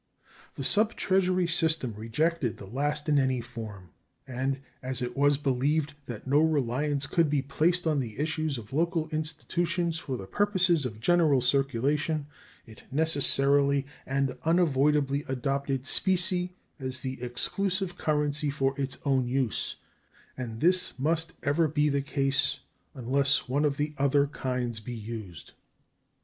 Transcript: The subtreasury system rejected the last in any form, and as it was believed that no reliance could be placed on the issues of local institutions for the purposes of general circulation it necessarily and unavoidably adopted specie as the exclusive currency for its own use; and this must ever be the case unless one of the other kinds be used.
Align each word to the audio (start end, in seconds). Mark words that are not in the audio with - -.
The 0.55 0.63
subtreasury 0.63 1.47
system 1.47 1.93
rejected 1.95 2.57
the 2.57 2.65
last 2.65 3.07
in 3.07 3.19
any 3.19 3.39
form, 3.39 3.91
and 4.27 4.59
as 4.81 5.03
it 5.03 5.15
was 5.15 5.37
believed 5.37 5.93
that 6.07 6.25
no 6.25 6.39
reliance 6.39 7.05
could 7.05 7.29
be 7.29 7.43
placed 7.43 7.85
on 7.85 7.99
the 7.99 8.17
issues 8.19 8.57
of 8.57 8.73
local 8.73 9.09
institutions 9.09 9.99
for 9.99 10.17
the 10.17 10.25
purposes 10.25 10.87
of 10.87 10.99
general 10.99 11.39
circulation 11.39 12.25
it 12.65 12.81
necessarily 12.91 13.85
and 14.07 14.35
unavoidably 14.43 15.23
adopted 15.27 15.85
specie 15.85 16.55
as 16.79 16.97
the 17.01 17.21
exclusive 17.21 17.95
currency 17.95 18.49
for 18.49 18.73
its 18.81 18.97
own 19.05 19.27
use; 19.27 19.75
and 20.35 20.61
this 20.61 20.97
must 20.97 21.33
ever 21.43 21.67
be 21.67 21.89
the 21.89 22.01
case 22.01 22.57
unless 22.95 23.47
one 23.47 23.63
of 23.63 23.77
the 23.77 23.93
other 23.99 24.25
kinds 24.25 24.79
be 24.79 24.95
used. 24.95 25.51